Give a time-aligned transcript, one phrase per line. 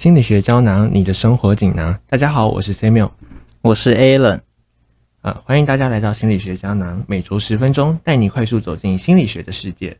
[0.00, 1.94] 心理学胶囊，你的生活锦囊。
[2.08, 3.10] 大家好，我是 Samuel，
[3.60, 4.40] 我是 Alan。
[5.20, 9.98] 呃，欢迎大家来到心理学胶囊，每周十分钟，带你快速走进心理学的世界。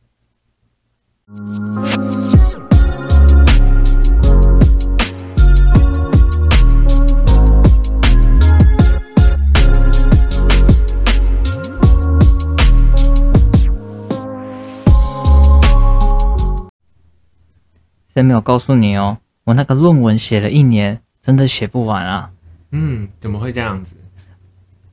[18.15, 19.19] Samuel 告诉你哦，
[19.51, 22.31] 我那个论文写了一年，真的写不完啊。
[22.71, 23.97] 嗯，怎么会这样子？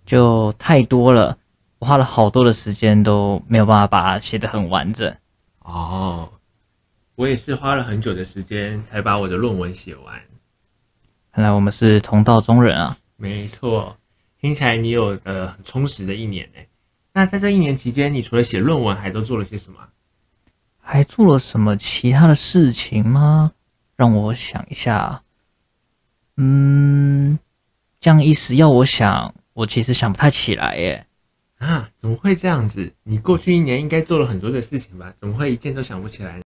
[0.03, 1.37] 就太多了，
[1.77, 5.15] 我花了好多的时间都没有办法把它写得很完整。
[5.59, 6.27] 哦，
[7.13, 10.19] 我也是花了很久的时间才把我的论文写完。
[11.31, 12.97] 看来我们是同道中人啊。
[13.15, 13.95] 没错，
[14.41, 16.59] 听起来你有呃很充实的一年呢。
[17.13, 19.77] 那在这一年期间，你除了写论文，还都做了些什么？
[20.81, 23.51] 还做了什么其他的事情吗？
[23.97, 25.21] 让我想一下。
[26.37, 27.37] 嗯，
[27.99, 29.35] 这样意思要我想。
[29.53, 31.07] 我其实想不太起来耶，
[31.57, 32.93] 啊，怎么会这样子？
[33.01, 35.11] 你过去一年应该做了很多的事情吧？
[35.17, 36.39] 怎么会一件都想不起来？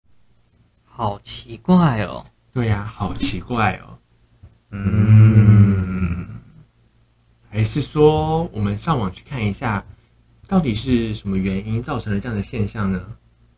[0.82, 2.24] 好奇怪哦。
[2.54, 3.98] 对呀，好奇怪哦。
[4.70, 6.26] 嗯，
[7.50, 9.84] 还是说我们上网去看一下，
[10.48, 12.98] 到底是什么原因造成了这样的现象呢？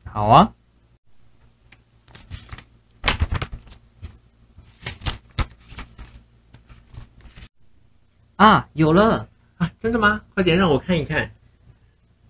[0.04, 0.52] 好啊。
[8.44, 9.72] 啊，有了啊。
[9.78, 10.20] 真的吗？
[10.34, 11.32] 快点让我看一看。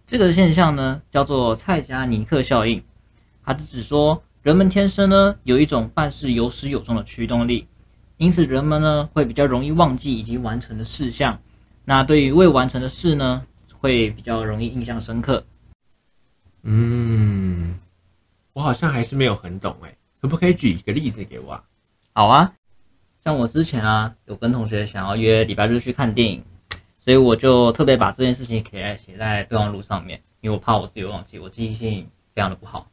[0.06, 2.84] 这个现象呢，叫做蔡加尼克效应。
[3.44, 7.66] 它是指说，人们天生呢有一种办事有始有终的驱动力，
[8.16, 11.40] 因此人们呢会比较容易忘记已经完成的事项。
[11.84, 13.44] 那对于未完成的事呢，
[13.80, 15.44] 会比较容易印象深刻。
[16.62, 17.80] 嗯，
[18.52, 21.64] 我好像还是没有很懂哎，可不可以举一个例子给我啊？
[22.12, 22.52] 好啊，
[23.24, 26.44] 像我之前啊，有跟同学想要约礼拜日去看电影。
[27.00, 32.90] 所以我就特别把这件事情写写在备忘录上面，因为我怕我自己忘记，我记忆性非常的不好。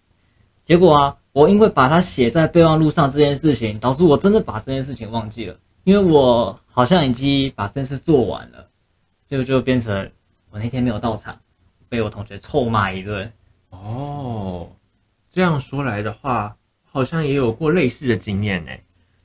[0.66, 8.68] 结果啊，我因为把它写在备忘录上这件事情，导致我真的把这件事情忘记了，因为我好像已经把这件事做完了，
[9.30, 10.12] 就就变成
[10.50, 11.40] 我那天没有到场，
[11.88, 13.32] 被我同学臭骂一顿。
[13.70, 14.70] 哦，
[15.32, 18.72] 这样说来的话，好像也有过类似的经验呢。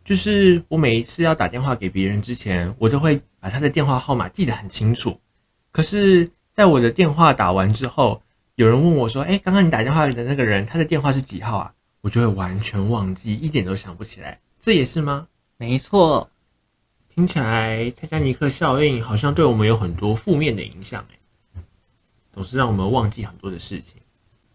[0.06, 5.20] 就是我每一次要打电话给别人之前，我都会把他的电话号码记得很清楚。
[5.72, 8.22] 可是，在我的电话打完之后，
[8.54, 14.38] 有人问我说：“哎，刚刚你打电话的那个人，他的电话是几号啊？”我就会完全忘记，一点都想不起来。
[14.60, 15.26] 这也是吗？
[15.56, 16.30] 没错。
[17.12, 21.60] 听起来，泰加尼克效应好像对我们有很多负面的影响，哎，
[22.32, 24.00] 总是让我们忘记很多的事情。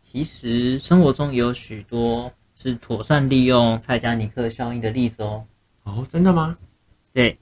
[0.01, 2.31] 其实，生活中也有许多。
[2.61, 5.43] 是妥善利用蔡加尼克效应的例子哦。
[5.83, 6.55] 哦，真的吗？
[7.11, 7.35] 对，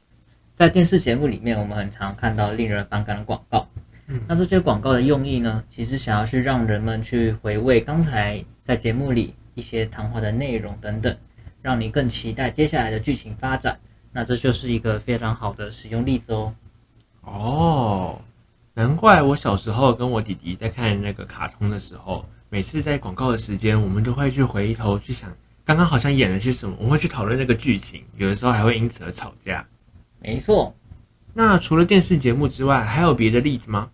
[0.56, 3.68] 在电视节目里面，我们很常看到令人反感的广告。
[4.08, 11.14] 嗯，那这些广告的用意呢，其实想要去让人们去回味刚才在节目里一些谈话的内容等等，
[11.62, 13.78] 让你更期待接下来的剧情发展。
[14.14, 16.56] 那这就是一个非常好的使用例子哦。
[17.24, 18.22] 哦，
[18.74, 22.26] 难怪我小时候跟我弟弟在看那个卡通的时候。
[22.52, 25.32] 每次在广告的时间，我们都会去回头去想，
[25.64, 29.64] 刚刚好像演了些什么，我们会去讨论那个剧情，有的时候还会因此而吵架。
[30.20, 30.74] 没错，
[31.36, 33.92] 那除了电视节目之外，还有别的例子吗？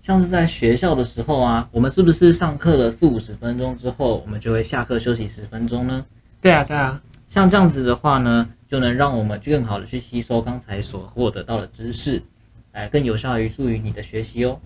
[0.00, 6.06] 像是在学校的时候啊，我们是不是上课了四五十分钟之后，我们就会下课休息十分钟呢？
[6.40, 12.22] 对啊，对啊，像这样子的话呢，就能让我们更好的去吸收刚才所获得到的知识，
[12.72, 14.60] 来更有效于助于你的学习哦。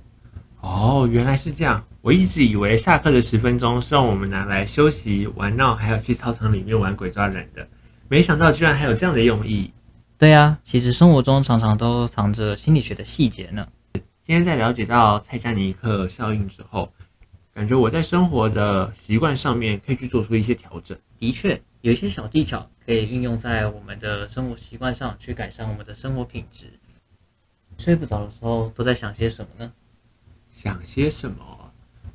[0.61, 1.85] 哦，原来是这样。
[2.01, 7.69] 我一直以为下课的十分钟是让我们拿来休息、玩闹，还有去操场里面玩鬼抓人的，
[8.09, 9.73] 没想到居然还有这样的用意。
[10.19, 13.67] 对呀，其实生活中常常都藏着心理学的细节呢。
[13.93, 16.93] 今天在了解到蔡加尼克效应之后，
[17.53, 20.97] 感觉我在生活的习惯上面可以去做出一些调整。
[21.19, 26.67] 的确，有一些小技巧可以运用在我们的生活习惯上去改善我们的生活品质。
[27.79, 29.73] 睡不着的时候都在想些什么呢？
[30.51, 31.37] 想些什么？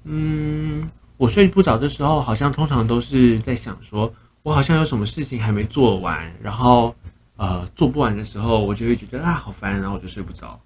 [0.04, 4.12] 嗯，我睡不着的时候，好像通常都是在想，说
[4.42, 6.96] 我好像有什么事情还没做完，然后
[7.36, 10.60] 呃做不完的时候，我就会觉得啊好烦，然后我就睡不着。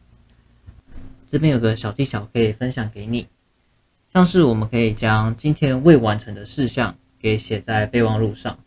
[1.29, 3.27] 这边有个小技巧可以分享给你，
[4.13, 8.57] 像是我们可以将今天未完成的事项给写在备忘录上，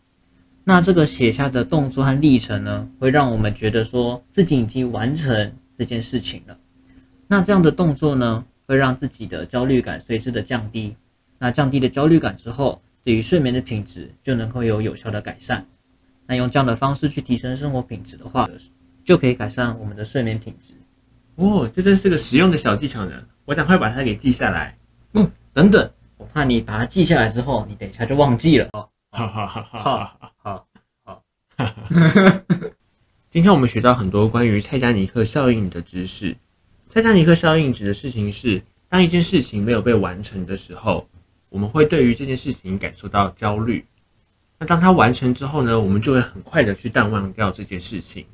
[0.63, 6.55] 那这个写下的动作和历程呢，会让我们觉得说自己已经完成这件事情了。
[7.25, 8.45] 那这样的动作呢？
[8.67, 10.95] 会让自己的焦虑感随之的降低，
[11.39, 15.65] 那降低了焦虑感之后，对于睡眠的品质就能够有有效的改善。
[16.27, 18.47] 那用这样的方式去提升生活品质的话，
[19.03, 20.75] 就可以改善我们的睡眠品质。
[21.37, 24.77] 哦，这真是个实用的小技巧呢，我赶快把它给记下来。
[25.13, 28.87] 嗯，等等，我怕你把它记下来之后，你等一下就忘记了 哦。
[29.09, 30.67] 好好好好好好
[31.57, 31.65] 好，
[33.31, 36.35] 今天我们学到很多关于蔡加尼克效应的知识。
[36.89, 41.07] 蔡加尼克效应指的事情是，当一件事情没有被完成的时候，
[41.49, 43.85] 我们会对于这件事情感受到焦虑。
[44.57, 48.25] 那当它完成之后呢，我们就会很快的去淡忘掉这件事情。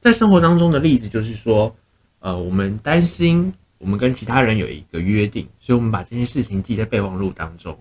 [0.00, 1.74] 在生活当中的例子就是说，
[2.20, 7.76] 呃，我们担心我们跟其他人有一个约定，所以我们把这件事情记在备忘录当中。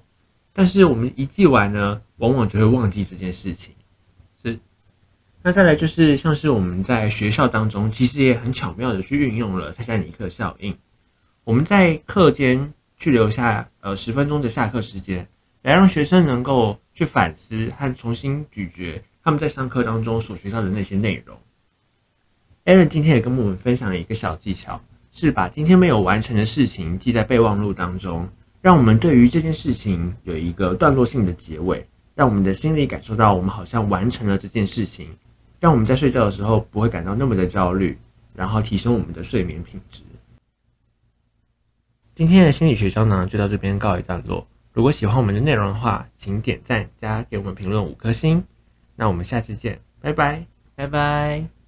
[0.52, 3.76] 但是我们一记完呢，往往就会忘记这件事情。
[4.44, 4.58] 是，
[5.46, 10.74] 那再来就是像是我们在学校当中，其实也很巧妙的去运用了塞加尼克效应。
[11.44, 15.28] 我们在课间去留下呃十分钟的下课时间，
[15.62, 21.38] 来让学生能够去反思和重新咀嚼他们在上课当中所学到的那些内容。
[22.64, 24.82] Aaron 今天也跟我们分享了一个小技巧，
[25.12, 28.26] 是把今天没有完成的事情记在备忘录当中。
[28.62, 31.86] 让我们对于这件事情有一个段落性的结尾，
[32.16, 35.10] 让我们的心里感受到我们好像完成了这件事情，
[35.64, 37.98] 让我们在睡觉的时候不会感到那么的焦虑，
[38.36, 40.02] 然后提升我们的睡眠品质。
[42.14, 44.46] 今天的心理学胶囊就到这边告一段落。
[44.74, 48.44] 如果喜欢我们的内容的话，请点赞加给我们评论五颗星。
[48.98, 50.46] 那我们下期见，拜拜，
[50.76, 51.63] 拜拜。